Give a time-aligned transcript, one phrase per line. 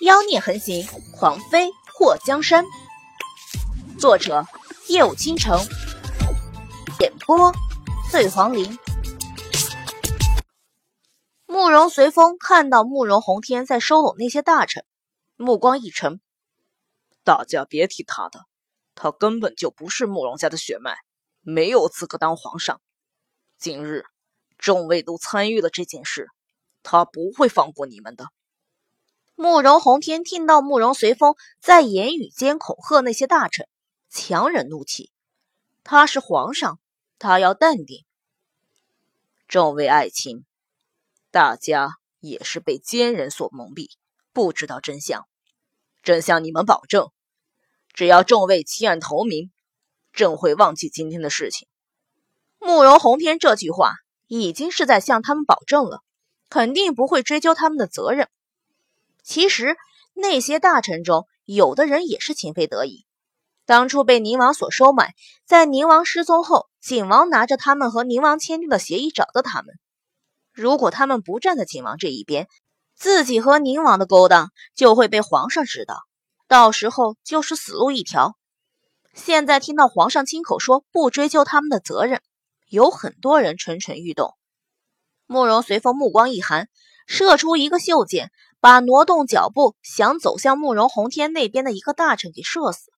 [0.00, 2.66] 妖孽横行，狂妃祸江山。
[3.98, 4.44] 作者：
[4.88, 5.58] 夜舞倾城，
[7.00, 7.50] 演播：
[8.10, 8.78] 醉黄林。
[11.46, 14.84] 慕容随风看到慕容洪天在收拢那些大臣，
[15.36, 16.20] 目光一沉
[17.24, 18.44] ：“大家别提他的，
[18.94, 20.98] 他根本就不是慕容家的血脉，
[21.40, 22.82] 没有资格当皇上。
[23.58, 24.04] 今日
[24.58, 26.28] 众位都参与了这件事，
[26.82, 28.28] 他不会放过你们的。”
[29.38, 33.68] 慕容洪天听到慕容随风在言语间恐吓那些大臣，
[34.08, 35.10] 强忍怒气。
[35.84, 36.80] 他是皇上，
[37.18, 38.06] 他要淡定。
[39.46, 40.46] 众位爱卿，
[41.30, 43.90] 大家也是被奸人所蒙蔽，
[44.32, 45.28] 不知道真相。
[46.02, 47.10] 朕向你们保证，
[47.92, 49.52] 只要众位弃暗投明，
[50.14, 51.68] 朕会忘记今天的事情。
[52.58, 53.92] 慕容洪天这句话
[54.28, 56.02] 已经是在向他们保证了，
[56.48, 58.30] 肯定不会追究他们的责任。
[59.26, 59.76] 其实
[60.14, 63.04] 那些大臣中，有的人也是情非得已，
[63.64, 69.74] 当初被宁王所收买，在宁王失踪后，景王拿着他们和宁王签订的协议找到他们。
[70.52, 72.46] 如果他们不站在景王这一边，
[72.94, 75.98] 自己和宁王的勾当就会被皇上知道，
[76.46, 78.36] 到时候就是死路一条。
[79.12, 82.22] 现在听到皇上亲口说不追究他们的责任，
[82.68, 84.34] 有很多人蠢蠢欲动。
[85.26, 86.68] 慕容随风目光一寒，
[87.06, 88.30] 射出一个袖箭。
[88.58, 92.90] 把挪动脚步想走向慕容洪天那边的一个大臣给射死，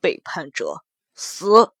[0.00, 1.72] 背叛者死！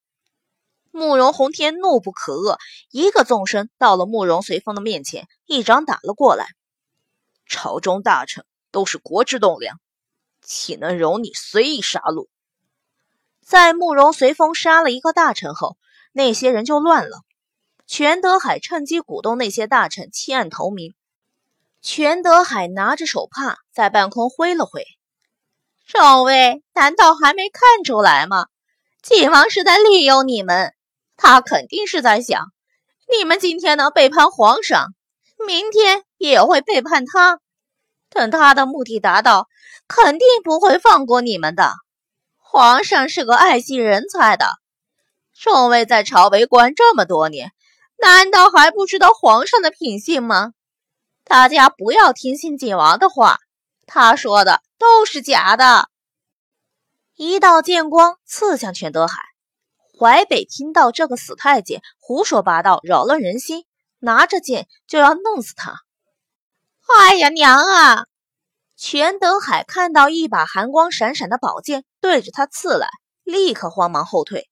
[0.90, 2.58] 慕容洪天怒不可遏，
[2.90, 6.48] 一个纵身到了慕容随风的面前，一掌打了过来。
[7.46, 9.78] 朝中大臣都是国之栋梁，
[10.42, 12.28] 岂能容你随意杀戮？
[13.44, 15.76] 在慕容随风杀了一个大臣后，
[16.12, 17.20] 那些人就乱了。
[17.86, 20.96] 全德海趁机鼓动那些大臣弃暗投明。
[21.82, 24.84] 全德海拿着手帕在半空挥了挥，
[25.86, 28.46] 众位难道还没看出来吗？
[29.02, 30.74] 晋王是在利用你们，
[31.16, 32.44] 他肯定是在想，
[33.10, 34.88] 你们今天能背叛皇上，
[35.46, 37.40] 明天也会背叛他。
[38.10, 39.48] 等他的目的达到，
[39.88, 41.72] 肯定不会放过你们的。
[42.36, 44.58] 皇上是个爱惜人才的，
[45.32, 47.52] 众位在朝为官这么多年，
[47.96, 50.52] 难道还不知道皇上的品性吗？
[51.30, 53.38] 大家不要听信晋王的话，
[53.86, 55.88] 他说的都是假的。
[57.14, 59.22] 一道剑光刺向全德海，
[59.96, 63.64] 淮北听到这个死太监胡说八道，扰乱人心，
[64.00, 65.76] 拿着剑就要弄死他。
[66.98, 68.06] 哎呀娘啊！
[68.76, 72.88] 全德海看到一把寒光闪闪的宝剑对着他刺来，
[73.22, 74.50] 立刻慌忙后退。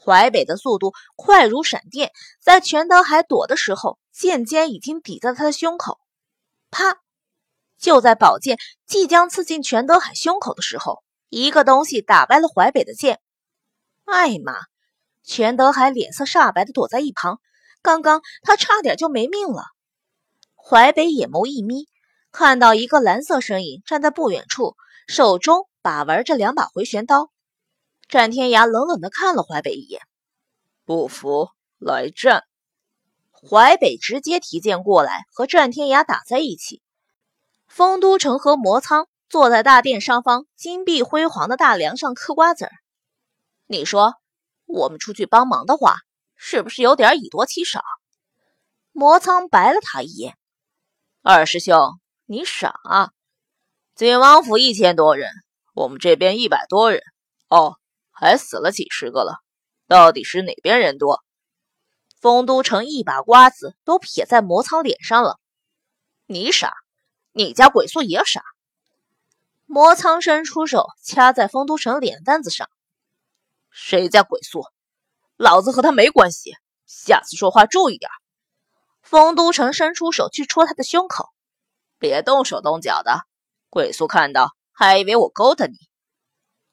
[0.00, 5.98] 淮北的速度快如闪电，在全德海躲的时候，剑尖已经抵在他的胸口。
[6.74, 6.98] 啪！
[7.78, 13.20] 就在宝剑即将刺进全德海胸口的时候，一个东西打败了淮北的剑。
[14.04, 14.56] 艾玛！
[15.22, 17.40] 全德海脸色煞白的躲在一旁，
[17.80, 19.62] 刚刚他差点就没命了。
[20.56, 21.86] 淮北眼眸一眯，
[22.32, 24.76] 看到一个蓝色身影站在不远处，
[25.06, 27.30] 手中把玩着两把回旋刀。
[28.08, 30.02] 战天涯冷冷的看了淮北一眼，
[30.84, 32.44] 不服来战。
[33.48, 36.80] 淮北直接提剑过来，和战天涯打在一起。
[37.68, 42.70] 丰都城和魔苍坐在大殿上方金碧辉煌的大梁上嗑瓜子儿。
[43.66, 44.14] 你说，
[44.66, 45.96] 我们出去帮忙的话，
[46.36, 47.82] 是不是有点以多欺少？
[48.92, 50.36] 魔苍白了他一眼。
[51.22, 53.10] 二师兄，你傻啊！
[53.96, 55.30] 景王府一千多人，
[55.72, 57.02] 我们这边一百多人，
[57.48, 57.76] 哦，
[58.12, 59.38] 还死了几十个了。
[59.88, 61.23] 到底是哪边人多？
[62.24, 65.38] 丰都城一把瓜子都撇在魔苍脸上了，
[66.24, 66.72] 你傻，
[67.32, 68.42] 你家鬼宿也傻。
[69.66, 72.70] 魔苍伸出手掐在丰都城脸蛋子上，
[73.68, 74.64] 谁家鬼宿？
[75.36, 78.10] 老子和他没关系，下次说话注意点。
[79.02, 81.28] 丰都城伸出手去戳他的胸口，
[81.98, 83.26] 别动手动脚的，
[83.68, 85.76] 鬼宿看到还以为我勾搭你。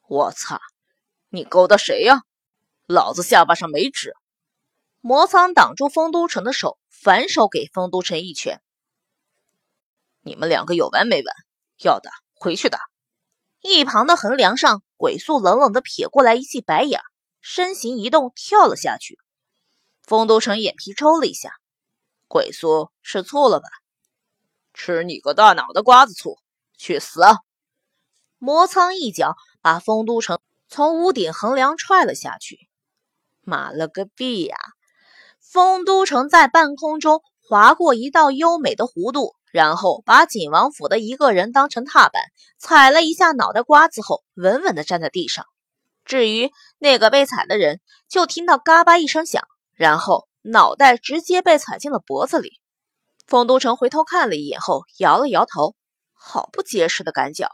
[0.07, 0.61] 我操，
[1.27, 2.21] 你勾搭谁呀？
[2.87, 4.15] 老子下巴上没痣。
[5.01, 8.61] 魔苍挡住丰都城的手，反手给丰都城一拳。
[10.21, 11.35] 你们两个有完没完？
[11.83, 12.79] 要打回去打！
[13.61, 17.01] 一旁的横梁上，鬼宿冷冷的撇过来一记白眼，
[17.41, 19.17] 身形一动，跳了下去。
[20.03, 21.55] 丰都城眼皮抽了一下，
[22.27, 23.67] 鬼宿吃醋了吧？
[24.75, 26.37] 吃你个大脑的瓜子醋！
[26.77, 27.21] 去死！
[28.37, 32.69] 魔苍一脚把丰都城从屋顶横梁踹了下去。
[33.41, 34.55] 妈了个逼呀！
[35.51, 42.21] 丰都城在半空中划过一道优美的弧度，然后把景王府的一个人当成踏板，
[42.57, 45.45] 踩了一下脑袋瓜子后，稳稳地站在地上。
[46.05, 49.43] 至于那个被踩的人，就听到嘎巴一声响，
[49.75, 52.61] 然后脑袋直接被踩进了脖子里。
[53.27, 55.75] 丰都城回头看了一眼后，摇了摇头，
[56.13, 57.49] 好不结实的感脚。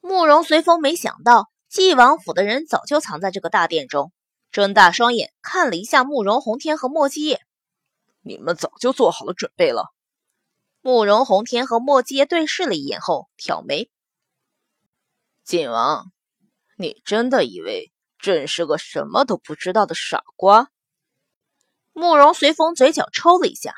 [0.00, 4.12] 慕容随风没想到，晋王府的人早就藏在这个大殿中，
[4.50, 7.40] 睁大双眼看了一下慕容洪天和莫继业。
[8.20, 9.92] 你们早就做好了准备了。
[10.80, 13.90] 慕容洪天和莫继业对视了一眼后，挑眉
[15.44, 16.12] ：“晋王，
[16.76, 20.70] 你真的以为朕是个什么都不知道的傻瓜？”
[21.92, 23.74] 慕容随风嘴角抽了一下：“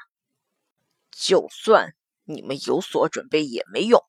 [1.11, 1.95] 就算
[2.25, 4.05] 你们有所准备也没用。”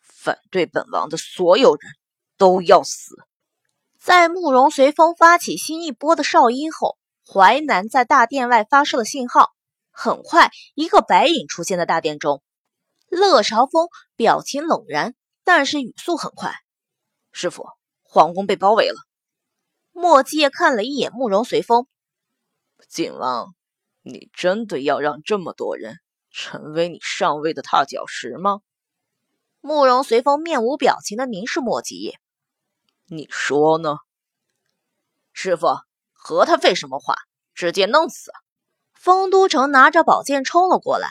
[0.00, 1.92] 反对本王的所有人
[2.36, 3.16] 都要死！
[4.00, 9.50] 在慕容随风发起新一波的哨音后，淮南在大殿外发射了信号。
[9.90, 12.42] 很快，一个白影出现在大殿中。
[13.10, 15.14] 乐朝风表情冷然，
[15.44, 16.54] 但是语速很快
[17.30, 17.66] ：“师傅，
[18.02, 18.96] 皇宫被包围了。”
[19.92, 21.86] 莫继业看了一眼慕容随风
[22.88, 23.54] ：“景王，
[24.02, 25.96] 你真的要让这么多人
[26.30, 28.60] 成为你上位的踏脚石吗？”
[29.60, 32.18] 慕容随风面无表情的凝视莫吉叶，
[33.12, 33.96] 你说呢？
[35.32, 35.66] 师傅，
[36.12, 37.16] 和他废什么话？
[37.54, 38.30] 直接弄死！
[38.94, 41.08] 丰都城拿着宝剑冲了过来，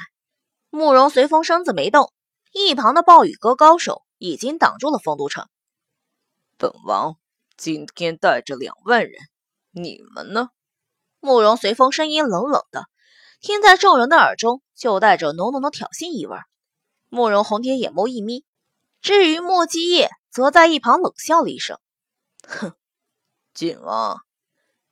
[0.70, 2.14] 慕容随风身子没动，
[2.54, 5.50] 一旁的暴雨阁高手已经挡住了丰都城。
[6.58, 7.18] 本王
[7.58, 9.14] 今天带着两万人，
[9.72, 10.52] 你们呢？
[11.20, 12.86] 慕容随风声音冷冷的，
[13.42, 16.38] 听在众人的耳中，就带着浓浓的挑衅意味。
[17.10, 18.46] 慕容红蝶眼眸一眯，
[19.02, 21.78] 至于莫基叶，则在一旁冷笑了一声
[22.50, 22.74] ：“哼，
[23.54, 24.22] 晋王，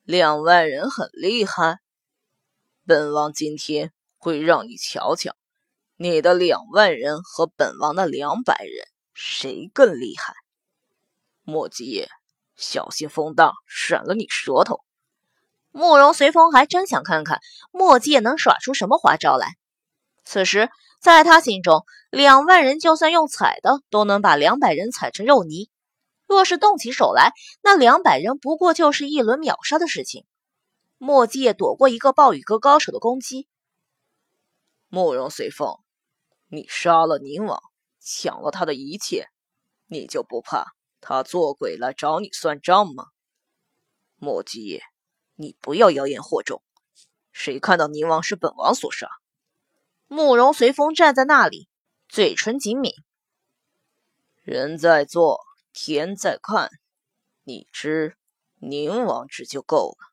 [0.04, 1.80] 两万人很厉害。
[2.86, 5.36] 本王今天会让你瞧瞧，
[5.96, 10.36] 你的两万人和本王的两百人谁更厉害。”
[11.42, 12.08] 莫吉，
[12.56, 14.84] 小心风大闪了你舌头。
[15.72, 17.40] 慕容随风还真想看看
[17.72, 19.56] 莫基叶能耍出什么花招来。
[20.24, 20.70] 此时。
[21.00, 25.70] 在他心中，两万人就算用踩的，都能把两百人踩成肉泥。
[26.28, 27.32] 若是动起手来，
[27.62, 30.26] 那两百人不过就是一轮秒杀的事情。
[30.98, 33.48] 莫迹也躲过一个暴雨阁高手的攻击。
[34.90, 35.80] 慕容随风，
[36.50, 37.62] 你杀了宁王，
[38.00, 39.28] 抢了他的一切，
[39.88, 43.08] 你就不怕他做鬼来找你算账吗？
[44.18, 44.82] 莫迹，
[45.36, 46.62] 你不要妖言惑众。
[47.32, 49.08] 谁看到宁王是本王所杀？
[50.08, 51.70] 慕容随风站在那里，
[52.10, 52.92] 嘴唇紧抿。
[54.42, 55.42] 人在做，
[55.80, 56.72] 天在看，
[57.44, 58.18] 你知，
[58.56, 60.12] 宁王知就够了。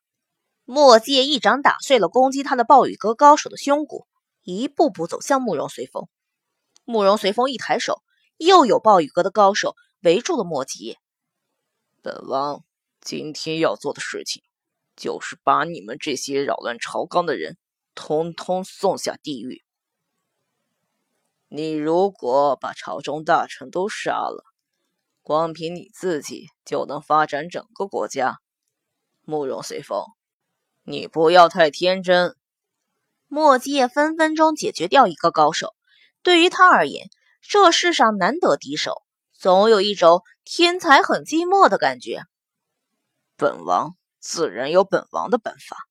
[0.67, 4.07] 莫界一掌打碎了攻击他的暴雨阁高手的胸骨，
[4.43, 6.07] 一步步走向慕容随风。
[6.85, 8.03] 慕容随风一抬手，
[8.37, 10.99] 又有暴雨阁的高手围住了莫界。
[12.03, 12.63] 本王
[13.01, 14.43] 今天要做的事情，
[14.95, 17.57] 就是把你们这些扰乱朝纲的人，
[17.95, 19.65] 通通送下地狱。
[21.49, 24.45] 你如果把朝中大臣都杀了，
[25.25, 28.41] 光凭你自己就能发展整个国家？
[29.23, 30.05] 慕容随风，
[30.83, 32.37] 你不要太天真。
[33.27, 35.75] 莫基业分分钟解决掉一个高手，
[36.23, 37.09] 对于他而言，
[37.41, 42.25] 这世上难得敌手，总有一种天才很寂寞的感觉。
[43.35, 45.89] 本王自然有本王的办法。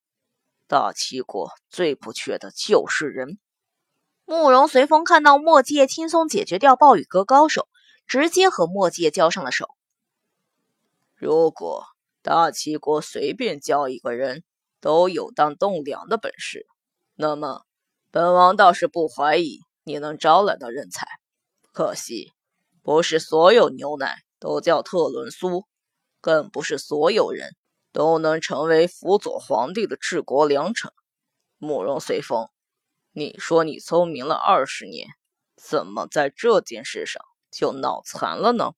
[0.68, 3.40] 大齐国最不缺的就是人。
[4.26, 7.68] 慕容随风看到墨界轻松解决掉暴雨阁高手，
[8.08, 9.68] 直接和墨界交上了手。
[11.16, 11.86] 如果
[12.22, 14.44] 大齐国随便交一个人
[14.80, 16.66] 都有当栋梁的本事，
[17.16, 17.64] 那么
[18.12, 21.08] 本王倒是不怀疑你能招揽到人才。
[21.72, 22.34] 可惜，
[22.82, 25.66] 不是所有牛奶都叫特仑苏，
[26.22, 27.56] 更不是所有人
[27.92, 30.92] 都能成为辅佐皇帝的治国良臣。
[31.58, 32.50] 慕容随风。
[33.12, 35.08] 你说你聪明了二十年，
[35.56, 38.74] 怎么在这件事上就脑残了呢？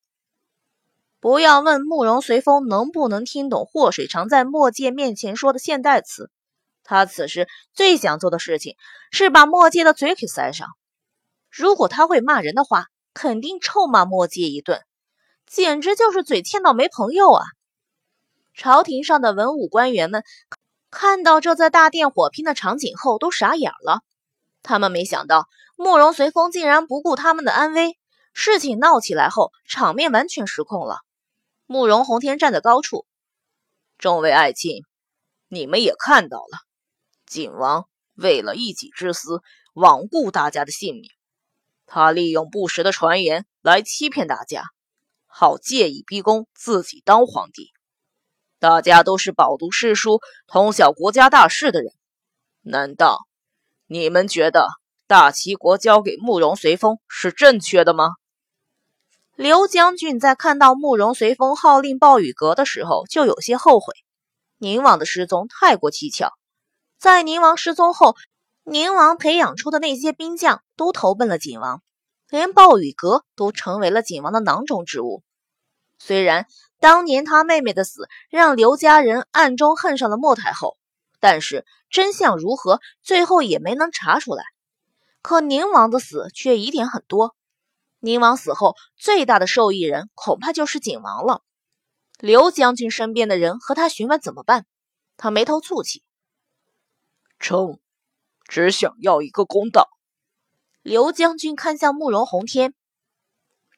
[1.18, 6.30] 不要问慕容随风能不能听懂祸水常在墨界面前说的现代词，
[6.84, 8.76] 他此时最想做的事情
[9.10, 10.68] 是把墨界的嘴给塞上。
[11.50, 14.82] 如果他会骂人的话，肯定臭骂墨界一顿，
[15.46, 17.44] 简直就是嘴欠到没朋友啊！
[18.54, 20.22] 朝廷上的文武官员们
[20.90, 24.00] 看到这在大殿火拼的场景后，都傻眼了。
[24.62, 27.98] 他们没想到慕容随风竟然不顾他们的安危，
[28.38, 30.98] 事情闹起来后，场面完全失控了。
[31.64, 33.06] 慕容洪天站在高处，
[33.96, 34.82] 众位爱卿，
[35.48, 36.58] 你们也看到了，
[37.24, 39.40] 景王为了一己之私，
[39.74, 41.10] 罔顾大家的性命，
[41.86, 44.64] 他利用不实的传言来欺骗大家，
[45.26, 47.72] 好借以逼宫自己当皇帝。
[48.58, 51.90] 大家都是饱读诗书、通晓国家大事的人，
[52.60, 53.26] 难道
[53.86, 54.68] 你们觉得
[55.06, 58.10] 大齐国交给慕容随风是正确的吗？
[59.36, 63.92] 刘将军在看到慕容随风号令暴雨阁的时候，就有些后悔。
[64.56, 66.32] 宁王的失踪太过蹊跷，
[66.98, 68.16] 在宁王失踪后，
[68.64, 71.82] 宁王培养出的那些兵将都投奔了景王，
[72.30, 75.22] 连暴雨阁都成为了景王的囊中之物。
[75.98, 76.46] 虽然
[76.80, 80.78] 当年他妹妹的死让刘家人暗中恨上了莫太后，
[81.20, 84.44] 但是真相如何，最后也没能查出来。
[85.20, 87.36] 可宁王的死却疑点很多。
[88.00, 91.42] 宁王死后，最大的受益人恐怕就是景王了。
[92.18, 94.66] 刘将军身边的人和他询问怎么办，
[95.16, 96.02] 他眉头蹙起。
[97.38, 97.78] 臣
[98.44, 99.88] 只想要一个公道。
[100.82, 102.74] 刘将军看向慕容宏天，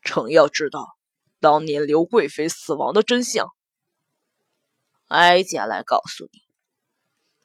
[0.02, 0.96] 臣要知道
[1.40, 3.48] 当年刘贵妃死亡的真相。
[5.06, 6.40] 哀家来告诉你。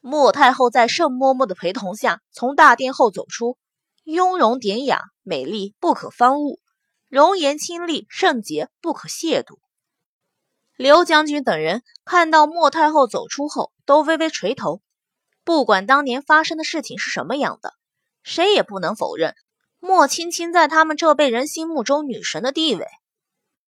[0.02, 3.58] 莫太后在盛嬷嬷的陪同下从大殿后走出，
[4.04, 6.60] 雍容典雅，美丽不可方物。
[7.14, 9.60] 容颜清丽圣洁，不可亵渎。
[10.76, 14.82] 刘将军等人看到莫太后走出后，都微微垂头。
[15.44, 17.76] 不管当年发生的事情是什么样的，
[18.24, 19.36] 谁也不能否认
[19.80, 22.88] 莫青青在他们这辈人心目中女神的地位。